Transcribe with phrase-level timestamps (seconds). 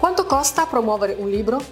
[0.00, 1.62] Quanto costa promuovere un libro?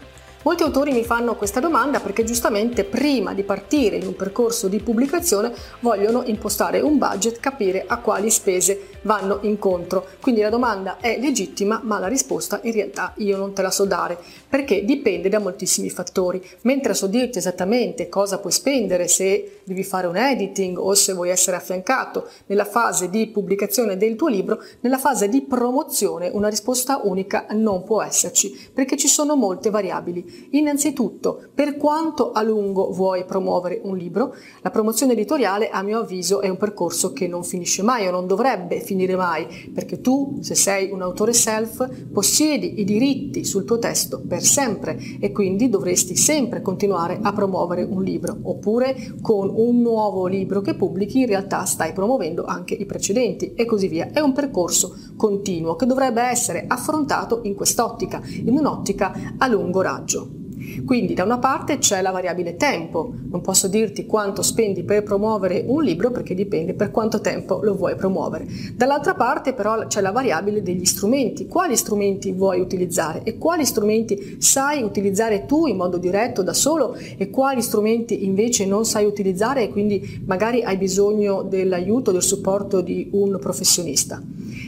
[0.43, 4.81] Molti autori mi fanno questa domanda perché giustamente prima di partire in un percorso di
[4.81, 5.51] pubblicazione
[5.81, 10.07] vogliono impostare un budget, capire a quali spese vanno incontro.
[10.21, 13.85] Quindi la domanda è legittima, ma la risposta in realtà io non te la so
[13.85, 16.43] dare, perché dipende da moltissimi fattori.
[16.63, 21.31] Mentre so dirti esattamente cosa puoi spendere se devi fare un editing o se vuoi
[21.31, 27.01] essere affiancato nella fase di pubblicazione del tuo libro, nella fase di promozione una risposta
[27.03, 30.49] unica non può esserci, perché ci sono molte variabili.
[30.53, 36.41] Innanzitutto, per quanto a lungo vuoi promuovere un libro, la promozione editoriale a mio avviso
[36.41, 40.55] è un percorso che non finisce mai o non dovrebbe finire mai, perché tu, se
[40.55, 46.17] sei un autore self, possiedi i diritti sul tuo testo per sempre e quindi dovresti
[46.17, 51.65] sempre continuare a promuovere un libro, oppure con un nuovo libro che pubblichi in realtà
[51.67, 54.09] stai promuovendo anche i precedenti e così via.
[54.11, 60.47] È un percorso continuo che dovrebbe essere affrontato in quest'ottica, in un'ottica a lungo raggio.
[60.85, 65.65] Quindi da una parte c'è la variabile tempo, non posso dirti quanto spendi per promuovere
[65.67, 68.47] un libro perché dipende per quanto tempo lo vuoi promuovere.
[68.75, 73.23] Dall'altra parte però c'è la variabile degli strumenti, quali strumenti vuoi utilizzare?
[73.25, 76.97] E quali strumenti sai utilizzare tu in modo diretto da solo?
[77.17, 79.65] E quali strumenti invece non sai utilizzare?
[79.65, 84.23] E quindi magari hai bisogno dell'aiuto, del supporto di un professionista.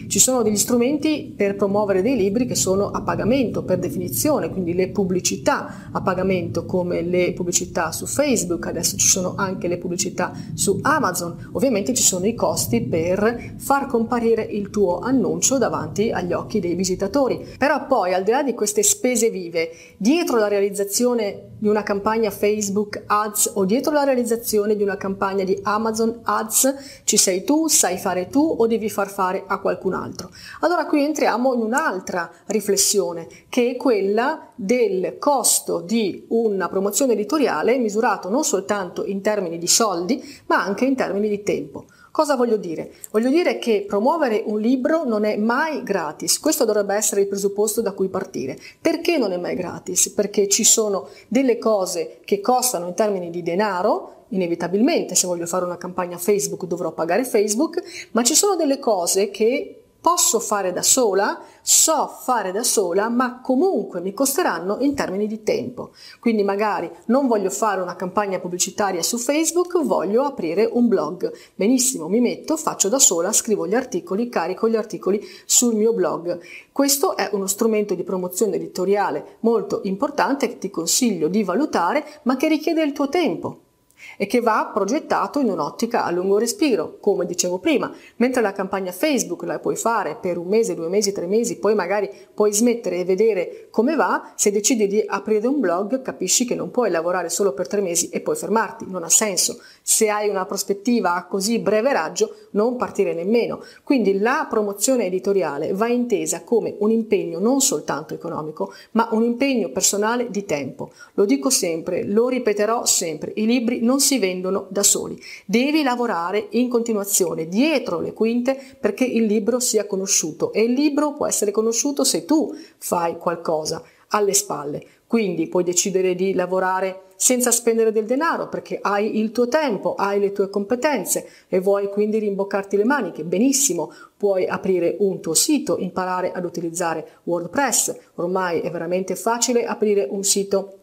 [0.08, 4.74] Ci sono degli strumenti per promuovere dei libri che sono a pagamento per definizione, quindi
[4.74, 10.32] le pubblicità a pagamento come le pubblicità su Facebook, adesso ci sono anche le pubblicità
[10.54, 16.32] su Amazon, ovviamente ci sono i costi per far comparire il tuo annuncio davanti agli
[16.32, 17.46] occhi dei visitatori.
[17.58, 22.30] Però poi al di là di queste spese vive, dietro la realizzazione di una campagna
[22.30, 27.68] Facebook Ads o dietro la realizzazione di una campagna di Amazon Ads ci sei tu,
[27.68, 30.30] sai fare tu o devi far fare a qualcun altro.
[30.60, 37.78] Allora qui entriamo in un'altra riflessione che è quella del costo di una promozione editoriale
[37.78, 41.86] misurato non soltanto in termini di soldi ma anche in termini di tempo.
[42.12, 42.92] Cosa voglio dire?
[43.12, 47.82] Voglio dire che promuovere un libro non è mai gratis, questo dovrebbe essere il presupposto
[47.82, 48.58] da cui partire.
[48.80, 50.10] Perché non è mai gratis?
[50.10, 55.64] Perché ci sono delle cose che costano in termini di denaro, inevitabilmente se voglio fare
[55.64, 57.80] una campagna Facebook dovrò pagare Facebook,
[58.10, 63.40] ma ci sono delle cose che posso fare da sola, so fare da sola, ma
[63.40, 65.90] comunque mi costeranno in termini di tempo.
[66.18, 71.32] Quindi magari non voglio fare una campagna pubblicitaria su Facebook, voglio aprire un blog.
[71.54, 76.40] Benissimo, mi metto, faccio da sola, scrivo gli articoli, carico gli articoli sul mio blog.
[76.72, 82.36] Questo è uno strumento di promozione editoriale molto importante che ti consiglio di valutare, ma
[82.36, 83.68] che richiede il tuo tempo
[84.16, 88.92] e che va progettato in un'ottica a lungo respiro, come dicevo prima, mentre la campagna
[88.92, 92.98] Facebook la puoi fare per un mese, due mesi, tre mesi, poi magari puoi smettere
[92.98, 97.28] e vedere come va, se decidi di aprire un blog capisci che non puoi lavorare
[97.30, 99.60] solo per tre mesi e poi fermarti, non ha senso.
[99.82, 103.62] Se hai una prospettiva a così breve raggio, non partire nemmeno.
[103.82, 109.70] Quindi la promozione editoriale va intesa come un impegno non soltanto economico, ma un impegno
[109.70, 110.90] personale di tempo.
[111.14, 115.16] Lo dico sempre, lo ripeterò sempre, i libri non si si vendono da soli.
[115.46, 121.12] Devi lavorare in continuazione dietro le quinte perché il libro sia conosciuto e il libro
[121.14, 124.84] può essere conosciuto se tu fai qualcosa alle spalle.
[125.06, 130.18] Quindi puoi decidere di lavorare senza spendere del denaro perché hai il tuo tempo, hai
[130.18, 133.24] le tue competenze e vuoi quindi rimboccarti le maniche.
[133.24, 137.96] Benissimo, puoi aprire un tuo sito, imparare ad utilizzare WordPress.
[138.16, 140.79] Ormai è veramente facile aprire un sito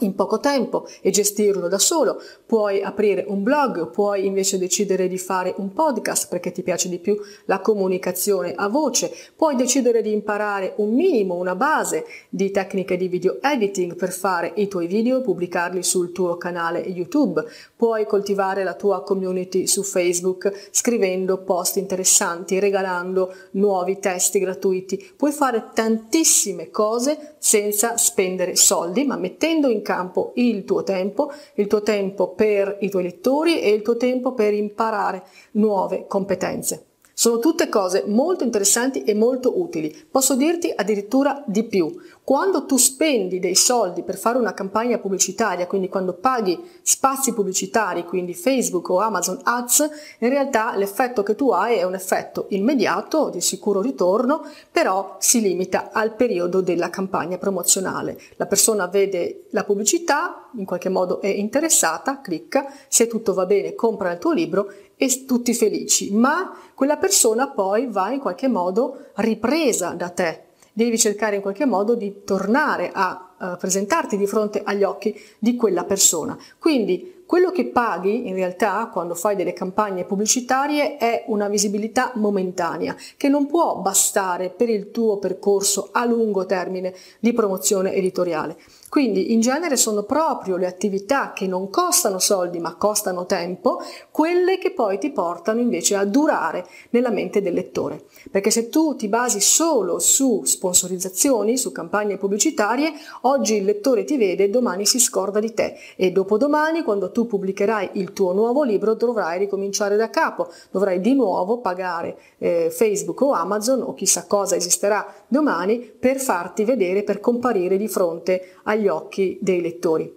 [0.00, 5.18] in poco tempo e gestirlo da solo, puoi aprire un blog, puoi invece decidere di
[5.18, 10.12] fare un podcast perché ti piace di più la comunicazione a voce, puoi decidere di
[10.12, 15.18] imparare un minimo, una base di tecniche di video editing per fare i tuoi video
[15.18, 17.44] e pubblicarli sul tuo canale YouTube,
[17.76, 25.32] puoi coltivare la tua community su Facebook scrivendo post interessanti, regalando nuovi testi gratuiti, puoi
[25.32, 31.82] fare tantissime cose senza spendere soldi ma mettendo in campo il tuo tempo, il tuo
[31.82, 35.22] tempo per i tuoi lettori e il tuo tempo per imparare
[35.52, 36.86] nuove competenze.
[37.14, 39.94] Sono tutte cose molto interessanti e molto utili.
[40.10, 41.90] Posso dirti addirittura di più.
[42.26, 48.04] Quando tu spendi dei soldi per fare una campagna pubblicitaria, quindi quando paghi spazi pubblicitari,
[48.04, 53.28] quindi Facebook o Amazon Ads, in realtà l'effetto che tu hai è un effetto immediato,
[53.28, 58.18] di sicuro ritorno, però si limita al periodo della campagna promozionale.
[58.38, 63.76] La persona vede la pubblicità, in qualche modo è interessata, clicca, se tutto va bene
[63.76, 69.10] compra il tuo libro e tutti felici, ma quella persona poi va in qualche modo
[69.14, 70.45] ripresa da te.
[70.76, 75.56] Devi cercare in qualche modo di tornare a uh, presentarti di fronte agli occhi di
[75.56, 76.36] quella persona.
[76.58, 82.94] Quindi quello che paghi in realtà quando fai delle campagne pubblicitarie è una visibilità momentanea
[83.16, 88.56] che non può bastare per il tuo percorso a lungo termine di promozione editoriale.
[88.88, 94.58] Quindi in genere sono proprio le attività che non costano soldi ma costano tempo, quelle
[94.58, 98.04] che poi ti portano invece a durare nella mente del lettore.
[98.30, 102.92] Perché se tu ti basi solo su sponsorizzazioni, su campagne pubblicitarie,
[103.22, 107.92] oggi il lettore ti vede, domani si scorda di te e dopodomani quando tu pubblicherai
[107.94, 113.30] il tuo nuovo libro dovrai ricominciare da capo, dovrai di nuovo pagare eh, Facebook o
[113.32, 119.38] Amazon o chissà cosa esisterà domani per farti vedere, per comparire di fronte agli occhi
[119.40, 120.14] dei lettori.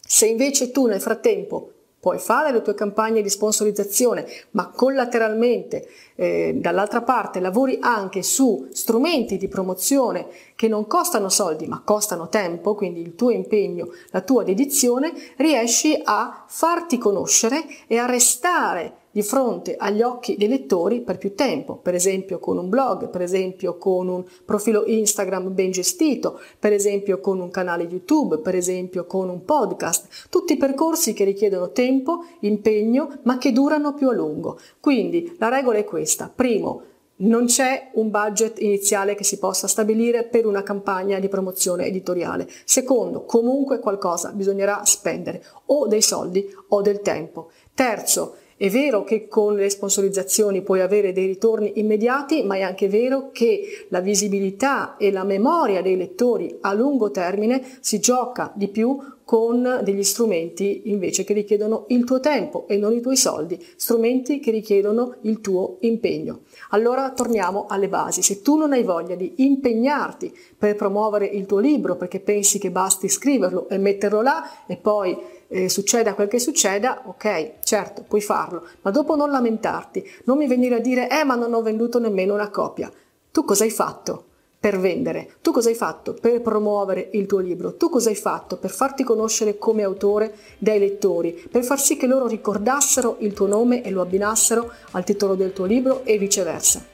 [0.00, 5.86] Se invece tu nel frattempo puoi fare le tue campagne di sponsorizzazione, ma collateralmente
[6.16, 10.26] eh, dall'altra parte lavori anche su strumenti di promozione
[10.56, 16.00] che non costano soldi ma costano tempo, quindi il tuo impegno, la tua dedizione, riesci
[16.02, 21.76] a farti conoscere e a restare di fronte agli occhi dei lettori per più tempo,
[21.76, 27.18] per esempio con un blog, per esempio con un profilo Instagram ben gestito, per esempio
[27.20, 33.18] con un canale YouTube, per esempio con un podcast, tutti percorsi che richiedono tempo, impegno,
[33.22, 34.58] ma che durano più a lungo.
[34.78, 36.30] Quindi la regola è questa.
[36.32, 36.82] Primo,
[37.20, 42.48] non c'è un budget iniziale che si possa stabilire per una campagna di promozione editoriale.
[42.64, 47.50] Secondo, comunque qualcosa bisognerà spendere, o dei soldi o del tempo.
[47.74, 52.90] Terzo, è vero che con le sponsorizzazioni puoi avere dei ritorni immediati, ma è anche
[52.90, 58.68] vero che la visibilità e la memoria dei lettori a lungo termine si gioca di
[58.68, 63.58] più con degli strumenti invece che richiedono il tuo tempo e non i tuoi soldi,
[63.76, 66.40] strumenti che richiedono il tuo impegno.
[66.70, 68.20] Allora torniamo alle basi.
[68.20, 72.70] Se tu non hai voglia di impegnarti per promuovere il tuo libro perché pensi che
[72.70, 75.16] basti scriverlo e metterlo là e poi
[75.52, 80.46] eh, succeda quel che succeda, ok, certo, puoi farlo, ma dopo non lamentarti, non mi
[80.46, 82.90] venire a dire, eh, ma non ho venduto nemmeno una copia.
[83.32, 84.26] Tu cosa hai fatto?
[84.60, 88.58] per vendere, tu cosa hai fatto per promuovere il tuo libro, tu cosa hai fatto
[88.58, 93.46] per farti conoscere come autore dai lettori, per far sì che loro ricordassero il tuo
[93.46, 96.84] nome e lo abbinassero al titolo del tuo libro e viceversa.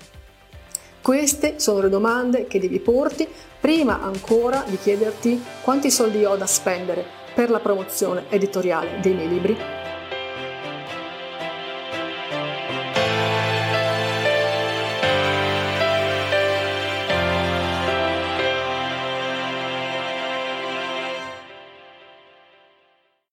[1.02, 3.26] Queste sono le domande che devi porti
[3.60, 9.28] prima ancora di chiederti quanti soldi ho da spendere per la promozione editoriale dei miei
[9.28, 9.85] libri